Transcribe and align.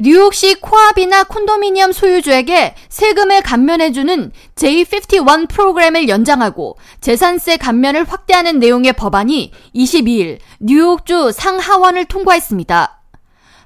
뉴욕시 0.00 0.56
co-op이나 0.56 1.22
콘도미니엄 1.22 1.92
소유주에게 1.92 2.74
세금을 2.88 3.42
감면해주는 3.42 4.32
J51 4.56 5.48
프로그램을 5.48 6.08
연장하고 6.08 6.76
재산세 7.00 7.58
감면을 7.58 8.02
확대하는 8.02 8.58
내용의 8.58 8.94
법안이 8.94 9.52
22일 9.72 10.38
뉴욕주 10.58 11.30
상하원을 11.30 12.06
통과했습니다. 12.06 13.02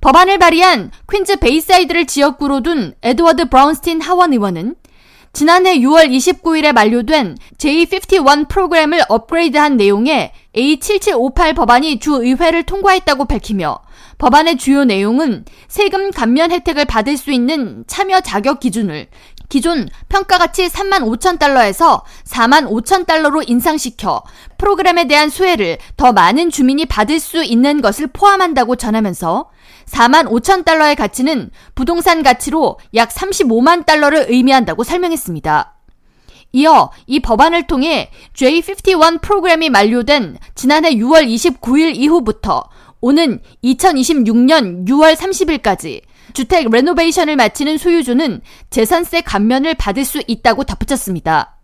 법안을 0.00 0.38
발의한 0.38 0.90
퀸즈 1.12 1.36
베이사이드를 1.36 2.06
지역구로 2.06 2.62
둔 2.62 2.94
에드워드 3.02 3.50
브라운스틴 3.50 4.00
하원 4.00 4.32
의원은 4.32 4.76
지난해 5.34 5.78
6월 5.78 6.08
29일에 6.08 6.72
만료된 6.72 7.36
J51 7.58 8.48
프로그램을 8.48 9.02
업그레이드한 9.08 9.76
내용의 9.76 10.32
A7758 10.56 11.54
법안이 11.54 11.98
주 11.98 12.14
의회를 12.14 12.64
통과했다고 12.64 13.24
밝히며 13.26 13.80
법안의 14.18 14.56
주요 14.58 14.84
내용은 14.84 15.44
세금 15.68 16.10
감면 16.10 16.52
혜택을 16.52 16.84
받을 16.84 17.16
수 17.16 17.32
있는 17.32 17.84
참여 17.86 18.20
자격 18.20 18.60
기준을 18.60 19.08
기존 19.48 19.88
평가가치 20.08 20.68
3만 20.68 21.02
5천 21.02 21.38
달러에서 21.38 22.04
4만 22.24 22.68
5천 22.68 23.06
달러로 23.06 23.42
인상시켜 23.42 24.22
프로그램에 24.58 25.06
대한 25.06 25.28
수혜를 25.28 25.78
더 25.96 26.12
많은 26.12 26.50
주민이 26.50 26.86
받을 26.86 27.20
수 27.20 27.44
있는 27.44 27.80
것을 27.80 28.08
포함한다고 28.08 28.76
전하면서 28.76 29.50
4만 29.86 30.28
5천 30.28 30.64
달러의 30.64 30.96
가치는 30.96 31.50
부동산 31.74 32.22
가치로 32.22 32.78
약 32.94 33.10
35만 33.10 33.84
달러를 33.84 34.26
의미한다고 34.28 34.82
설명했습니다. 34.82 35.73
이어 36.54 36.90
이 37.08 37.18
법안을 37.18 37.66
통해 37.66 38.10
J51 38.34 39.20
프로그램이 39.20 39.70
만료된 39.70 40.38
지난해 40.54 40.94
6월 40.94 41.26
29일 41.26 41.96
이후부터 41.96 42.62
오는 43.00 43.40
2026년 43.64 44.86
6월 44.86 45.16
30일까지 45.16 46.02
주택 46.32 46.70
레노베이션을 46.70 47.34
마치는 47.34 47.76
소유주는 47.76 48.40
재산세 48.70 49.22
감면을 49.22 49.74
받을 49.74 50.04
수 50.04 50.22
있다고 50.26 50.62
덧붙였습니다. 50.62 51.58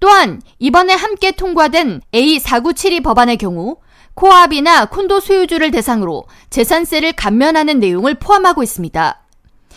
또한 0.00 0.40
이번에 0.58 0.94
함께 0.94 1.32
통과된 1.32 2.00
A4972 2.12 3.04
법안의 3.04 3.36
경우 3.36 3.76
코압이나 4.14 4.86
콘도 4.86 5.20
소유주를 5.20 5.70
대상으로 5.70 6.24
재산세를 6.48 7.12
감면하는 7.12 7.78
내용을 7.78 8.14
포함하고 8.14 8.62
있습니다. 8.62 9.22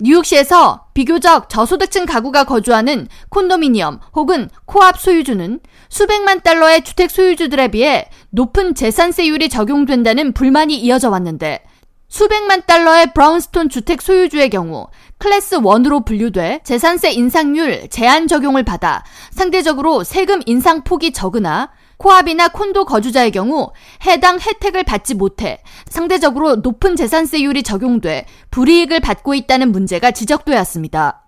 뉴욕시에서 0.00 0.86
비교적 0.94 1.48
저소득층 1.48 2.06
가구가 2.06 2.44
거주하는 2.44 3.08
콘도미니엄 3.30 4.00
혹은 4.14 4.50
코압 4.66 4.98
소유주는 5.00 5.60
수백만 5.88 6.40
달러의 6.40 6.84
주택 6.84 7.10
소유주들에 7.10 7.68
비해 7.68 8.08
높은 8.30 8.74
재산세율이 8.74 9.48
적용된다는 9.48 10.32
불만이 10.32 10.76
이어져 10.76 11.10
왔는데 11.10 11.64
수백만 12.08 12.62
달러의 12.66 13.12
brownstone 13.14 13.68
주택 13.68 14.00
소유주의 14.00 14.48
경우 14.50 14.86
클래스 15.18 15.58
1으로 15.60 16.04
분류돼 16.04 16.60
재산세 16.62 17.12
인상률 17.12 17.88
제한 17.88 18.28
적용을 18.28 18.62
받아 18.62 19.02
상대적으로 19.30 20.04
세금 20.04 20.40
인상 20.46 20.84
폭이 20.84 21.12
적으나 21.12 21.70
co-op이나 21.98 22.48
콘도 22.48 22.84
거주자의 22.84 23.30
경우 23.30 23.72
해당 24.06 24.38
혜택을 24.38 24.84
받지 24.84 25.14
못해 25.14 25.62
상대적으로 25.88 26.56
높은 26.56 26.96
재산세율이 26.96 27.62
적용돼 27.62 28.26
불이익을 28.50 29.00
받고 29.00 29.34
있다는 29.34 29.72
문제가 29.72 30.10
지적되었습니다. 30.10 31.22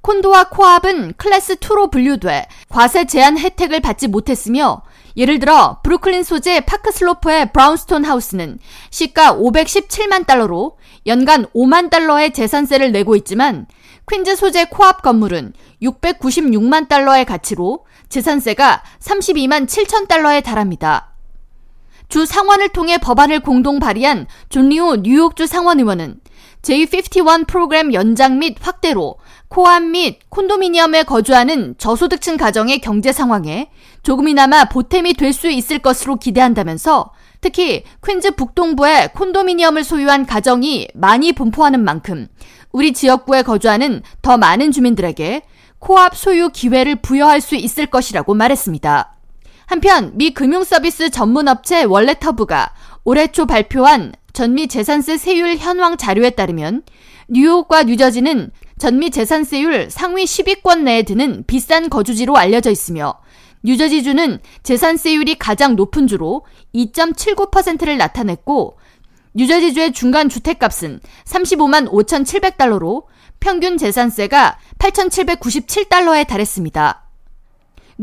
콘도와 0.00 0.48
co-op은 0.48 1.14
클래스 1.16 1.56
2로 1.56 1.90
분류돼 1.90 2.46
과세 2.68 3.04
제한 3.04 3.38
혜택을 3.38 3.80
받지 3.80 4.08
못했으며 4.08 4.82
예를 5.16 5.38
들어 5.38 5.80
브루클린 5.82 6.22
소재 6.22 6.60
파크슬로프의 6.60 7.52
brownstone 7.52 8.04
house는 8.04 8.58
시가 8.90 9.34
517만 9.36 10.26
달러로 10.26 10.78
연간 11.06 11.46
5만 11.54 11.90
달러의 11.90 12.32
재산세를 12.32 12.92
내고 12.92 13.16
있지만 13.16 13.66
퀸즈 14.10 14.36
소재 14.36 14.66
co-op 14.66 15.02
건물은 15.02 15.52
696만 15.82 16.88
달러의 16.88 17.24
가치로 17.24 17.86
재산세가 18.08 18.82
32만 19.00 19.66
7천 19.66 20.08
달러에 20.08 20.40
달합니다. 20.40 21.11
주 22.08 22.26
상원을 22.26 22.68
통해 22.70 22.98
법안을 22.98 23.40
공동 23.40 23.78
발의한 23.78 24.26
존 24.48 24.73
리우 24.73 24.98
뉴욕주 25.02 25.46
상원 25.46 25.78
의원은 25.78 26.20
J51 26.62 27.46
프로그램 27.46 27.92
연장 27.92 28.38
및 28.38 28.56
확대로 28.60 29.16
코암 29.48 29.90
및 29.90 30.20
콘도미니엄에 30.28 31.02
거주하는 31.02 31.74
저소득층 31.76 32.36
가정의 32.36 32.80
경제 32.80 33.12
상황에 33.12 33.70
조금이나마 34.02 34.64
보탬이 34.66 35.14
될 35.14 35.32
수 35.32 35.50
있을 35.50 35.78
것으로 35.80 36.16
기대한다면서 36.16 37.10
특히 37.40 37.84
퀸즈 38.06 38.36
북동부에 38.36 39.08
콘도미니엄을 39.14 39.82
소유한 39.82 40.24
가정이 40.26 40.88
많이 40.94 41.32
분포하는 41.32 41.82
만큼 41.82 42.28
우리 42.70 42.92
지역구에 42.92 43.42
거주하는 43.42 44.02
더 44.22 44.38
많은 44.38 44.70
주민들에게 44.70 45.42
코압 45.80 46.16
소유 46.16 46.50
기회를 46.50 46.96
부여할 46.96 47.40
수 47.40 47.56
있을 47.56 47.86
것이라고 47.86 48.34
말했습니다. 48.34 49.16
한편 49.66 50.12
미 50.16 50.34
금융서비스 50.34 51.10
전문업체 51.10 51.84
월레터부가 51.84 52.72
올해 53.04 53.28
초 53.28 53.46
발표한 53.46 54.12
전미 54.32 54.68
재산세 54.68 55.16
세율 55.16 55.56
현황 55.56 55.96
자료에 55.96 56.30
따르면 56.30 56.82
뉴욕과 57.28 57.84
뉴저지는 57.84 58.50
전미 58.78 59.10
재산세율 59.10 59.90
상위 59.90 60.24
10위권 60.24 60.82
내에 60.82 61.02
드는 61.02 61.44
비싼 61.46 61.88
거주지로 61.88 62.36
알려져 62.36 62.70
있으며 62.70 63.14
뉴저지주는 63.64 64.40
재산세율이 64.62 65.38
가장 65.38 65.76
높은 65.76 66.06
주로 66.06 66.44
2.79%를 66.74 67.96
나타냈고 67.96 68.76
뉴저지주의 69.34 69.92
중간 69.92 70.28
주택값은 70.28 71.00
35만 71.24 71.88
5,700달러로 71.90 73.04
평균 73.40 73.78
재산세가 73.78 74.58
8,797달러에 74.78 76.26
달했습니다. 76.26 77.11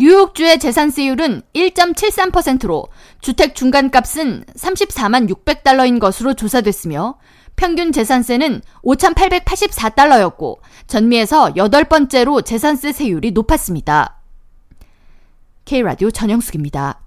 뉴욕주의 0.01 0.57
재산세율은 0.57 1.41
1.73%로 1.53 2.87
주택 3.19 3.53
중간값은 3.53 4.45
34만 4.55 5.29
600달러인 5.29 5.99
것으로 5.99 6.35
조사됐으며 6.35 7.19
평균 7.57 7.91
재산세는 7.91 8.61
5,884달러였고 8.81 10.59
전미에서 10.87 11.57
여덟 11.57 11.83
번째로 11.83 12.43
재산세 12.43 12.93
세율이 12.93 13.31
높았습니다. 13.31 14.21
K라디오 15.65 16.11
전영숙입니다. 16.11 17.01